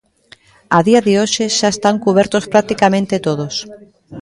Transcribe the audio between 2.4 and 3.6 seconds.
practicamente todos.